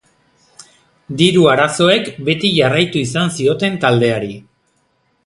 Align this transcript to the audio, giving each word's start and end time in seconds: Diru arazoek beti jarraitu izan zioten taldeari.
Diru 1.19 1.43
arazoek 1.51 2.09
beti 2.29 2.51
jarraitu 2.55 3.01
izan 3.05 3.31
zioten 3.37 3.77
taldeari. 3.85 4.33